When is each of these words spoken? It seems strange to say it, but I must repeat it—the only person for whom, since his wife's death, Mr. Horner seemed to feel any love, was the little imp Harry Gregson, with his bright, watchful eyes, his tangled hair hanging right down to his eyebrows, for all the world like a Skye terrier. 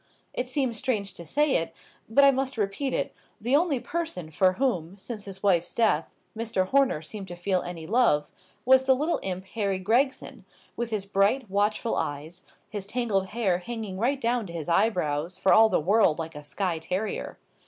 It 0.33 0.49
seems 0.49 0.79
strange 0.79 1.13
to 1.13 1.23
say 1.23 1.57
it, 1.57 1.75
but 2.09 2.23
I 2.23 2.31
must 2.31 2.57
repeat 2.57 2.91
it—the 2.91 3.55
only 3.55 3.79
person 3.79 4.31
for 4.31 4.53
whom, 4.53 4.97
since 4.97 5.25
his 5.25 5.43
wife's 5.43 5.75
death, 5.75 6.09
Mr. 6.35 6.65
Horner 6.67 7.03
seemed 7.03 7.27
to 7.27 7.35
feel 7.35 7.61
any 7.61 7.85
love, 7.85 8.31
was 8.65 8.85
the 8.85 8.95
little 8.95 9.19
imp 9.21 9.45
Harry 9.49 9.77
Gregson, 9.77 10.43
with 10.75 10.89
his 10.89 11.05
bright, 11.05 11.51
watchful 11.51 11.95
eyes, 11.97 12.41
his 12.67 12.87
tangled 12.87 13.27
hair 13.27 13.59
hanging 13.59 13.99
right 13.99 14.19
down 14.19 14.47
to 14.47 14.53
his 14.53 14.67
eyebrows, 14.67 15.37
for 15.37 15.53
all 15.53 15.69
the 15.69 15.79
world 15.79 16.17
like 16.17 16.33
a 16.33 16.41
Skye 16.41 16.79
terrier. 16.79 17.37